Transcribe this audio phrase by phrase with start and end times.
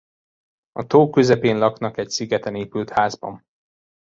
[0.71, 3.45] A tó közepén laknak egy szigeten épült házban.